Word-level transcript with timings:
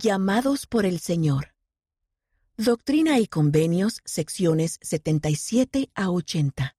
Llamados 0.00 0.68
por 0.68 0.86
el 0.86 1.00
Señor. 1.00 1.54
Doctrina 2.56 3.18
y 3.18 3.26
Convenios, 3.26 4.00
secciones 4.04 4.78
77 4.80 5.90
a 5.92 6.10
80, 6.12 6.76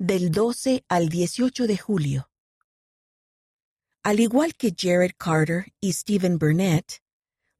del 0.00 0.32
12 0.32 0.84
al 0.88 1.08
18 1.08 1.68
de 1.68 1.78
julio. 1.78 2.28
Al 4.02 4.18
igual 4.18 4.56
que 4.56 4.74
Jared 4.76 5.12
Carter 5.16 5.74
y 5.80 5.92
Stephen 5.92 6.38
Burnett, 6.38 7.04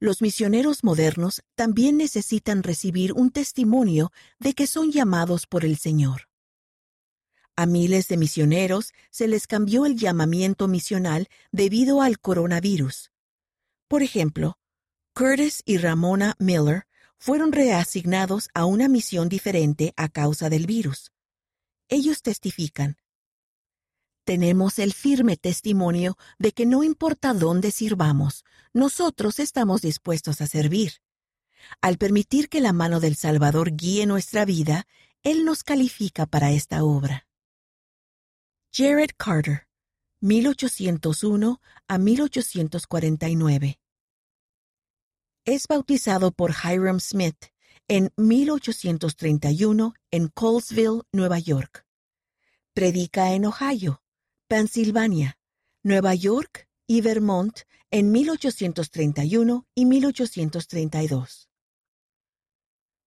los 0.01 0.23
misioneros 0.23 0.83
modernos 0.83 1.45
también 1.55 1.99
necesitan 1.99 2.65
recibir 2.65 3.13
un 3.13 3.31
testimonio 3.31 4.11
de 4.41 4.55
que 4.55 4.67
son 4.67 4.91
llamados 4.91 5.47
por 5.47 5.65
el 5.65 5.77
Señor. 5.77 6.23
A 7.55 7.67
miles 7.67 8.09
de 8.09 8.17
misioneros 8.17 8.93
se 9.13 9.29
les 9.29 9.47
cambió 9.47 9.87
el 9.87 9.97
llamamiento 9.97 10.67
misional 10.67 11.29
debido 11.53 12.03
al 12.03 12.19
coronavirus. 12.19 13.13
Por 13.87 14.03
ejemplo, 14.03 14.59
Curtis 15.17 15.63
y 15.65 15.79
Ramona 15.79 16.35
Miller 16.39 16.87
fueron 17.17 17.51
reasignados 17.51 18.51
a 18.53 18.67
una 18.67 18.87
misión 18.87 19.31
diferente 19.31 19.95
a 19.97 20.11
causa 20.11 20.51
del 20.51 20.67
virus. 20.67 21.11
Ellos 21.89 22.21
testifican, 22.21 22.99
tenemos 24.25 24.79
el 24.79 24.93
firme 24.93 25.39
testimonio 25.39 26.19
de 26.39 26.53
que 26.53 26.67
no 26.67 26.85
importa 26.85 27.33
dónde 27.33 27.71
sirvamos, 27.71 28.45
nosotros 28.75 29.39
estamos 29.39 29.81
dispuestos 29.81 30.43
a 30.43 30.47
servir. 30.47 31.01
Al 31.81 31.97
permitir 31.97 32.51
que 32.51 32.61
la 32.61 32.75
mano 32.75 33.01
del 33.01 33.17
Salvador 33.17 33.75
guíe 33.75 34.05
nuestra 34.05 34.45
vida, 34.45 34.87
Él 35.23 35.47
nos 35.47 35.65
califica 35.65 36.27
para 36.27 36.53
esta 36.53 36.85
obra. 36.85 37.27
Jared 38.71 39.13
Carter, 39.17 39.67
1801 40.21 41.63
a 41.89 41.97
1849. 41.97 43.81
Es 45.47 45.69
bautizado 45.69 46.33
por 46.33 46.53
Hiram 46.65 46.99
Smith 46.99 47.53
en 47.87 48.13
1831 48.17 49.95
en 50.11 50.27
Colesville, 50.27 51.03
Nueva 51.13 51.39
York. 51.39 51.87
Predica 52.75 53.33
en 53.33 53.45
Ohio, 53.45 54.03
Pensilvania, 54.49 55.39
Nueva 55.85 56.17
York 56.17 56.69
y 56.89 57.01
Vermont 57.01 57.61
en 57.93 58.11
1831 58.11 59.69
y 59.73 59.87
1832. 59.87 61.49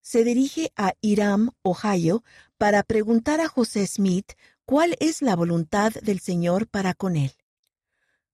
Se 0.02 0.24
dirige 0.24 0.72
a 0.78 0.94
Iram, 1.02 1.52
Ohio, 1.62 2.24
para 2.58 2.84
preguntar 2.84 3.42
a 3.42 3.50
José 3.50 3.86
Smith 3.86 4.32
cuál 4.64 4.96
es 5.02 5.22
la 5.22 5.36
voluntad 5.36 5.92
del 6.04 6.22
Señor 6.22 6.70
para 6.70 6.94
con 6.94 7.18
él. 7.18 7.34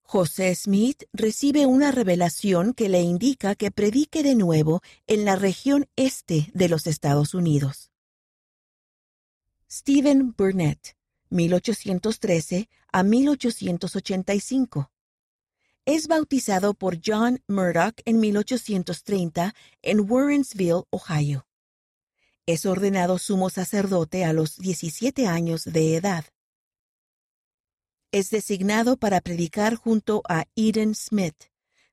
José 0.07 0.53
Smith 0.53 1.05
recibe 1.13 1.65
una 1.65 1.91
revelación 1.91 2.73
que 2.73 2.89
le 2.89 3.01
indica 3.01 3.55
que 3.55 3.71
predique 3.71 4.21
de 4.21 4.35
nuevo 4.35 4.83
en 5.07 5.25
la 5.25 5.35
región 5.35 5.87
este 5.95 6.51
de 6.53 6.69
los 6.69 6.85
Estados 6.85 7.33
Unidos. 7.33 7.91
Stephen 9.69 10.35
Burnett 10.37 10.95
1813 11.31 12.69
a 12.91 13.01
1885. 13.01 14.91
Es 15.85 16.07
bautizado 16.07 16.75
por 16.75 16.99
John 17.03 17.41
Murdoch 17.47 17.99
en 18.05 18.19
1830 18.19 19.55
en 19.81 20.09
Warrensville, 20.09 20.83
Ohio. 20.91 21.47
Es 22.45 22.67
ordenado 22.67 23.17
sumo 23.17 23.49
sacerdote 23.49 24.23
a 24.23 24.33
los 24.33 24.57
17 24.57 25.25
años 25.25 25.63
de 25.63 25.95
edad. 25.95 26.25
Es 28.15 28.29
designado 28.29 28.95
para 28.95 29.19
predicar 29.19 29.75
junto 29.75 30.23
a 30.29 30.45
Eden 30.55 30.95
Smith, 30.95 31.35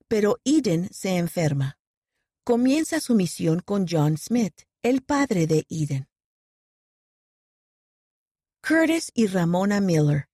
pero 0.06 0.38
Eden 0.44 0.88
se 0.92 1.16
enferma. 1.16 1.80
Comienza 2.44 3.00
su 3.00 3.16
misión 3.16 3.58
con 3.58 3.88
John 3.90 4.16
Smith, 4.16 4.54
el 4.82 5.02
padre 5.02 5.48
de 5.48 5.66
Eden. 5.68 6.06
Curtis 8.64 9.10
y 9.14 9.26
Ramona 9.26 9.80
Miller. 9.80 10.28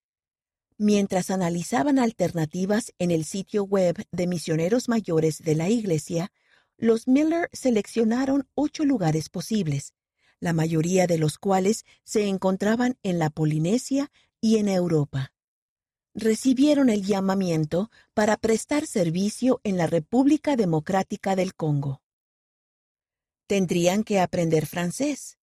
Mientras 0.77 1.31
analizaban 1.31 1.99
alternativas 1.99 2.93
en 2.99 3.11
el 3.11 3.25
sitio 3.25 3.65
web 3.65 3.97
de 4.13 4.27
misioneros 4.27 4.91
mayores 4.91 5.39
de 5.39 5.55
la 5.55 5.71
Iglesia, 5.71 6.31
los 6.77 7.09
Miller 7.09 7.49
seleccionaron 7.55 8.47
ocho 8.55 8.85
lugares 8.85 9.31
posibles, 9.31 9.95
la 10.39 10.53
mayoría 10.53 11.07
de 11.07 11.17
los 11.17 11.39
cuales 11.39 11.87
se 12.05 12.29
encontraban 12.29 12.99
en 13.03 13.19
la 13.19 13.31
Polinesia 13.31 14.11
y 14.43 14.59
en 14.59 14.69
Europa. 14.69 15.33
Recibieron 16.21 16.91
el 16.91 17.05
llamamiento 17.05 17.93
para 18.13 18.37
prestar 18.37 18.87
servicio 18.87 19.61
en 19.63 19.77
la 19.77 19.87
República 19.87 20.57
Democrática 20.57 21.37
del 21.37 21.55
Congo. 21.55 22.03
Tendrían 23.47 24.03
que 24.03 24.19
aprender 24.19 24.67
francés, 24.67 25.39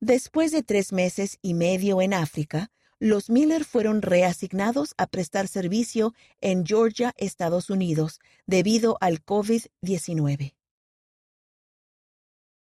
Después 0.00 0.50
de 0.50 0.64
tres 0.64 0.92
meses 0.92 1.38
y 1.40 1.54
medio 1.54 2.02
en 2.02 2.12
África, 2.12 2.70
los 2.98 3.30
Miller 3.30 3.64
fueron 3.64 4.02
reasignados 4.02 4.92
a 4.98 5.06
prestar 5.06 5.48
servicio 5.48 6.14
en 6.40 6.66
Georgia, 6.66 7.14
Estados 7.16 7.70
Unidos, 7.70 8.18
debido 8.46 8.98
al 9.00 9.24
COVID-19. 9.24 10.55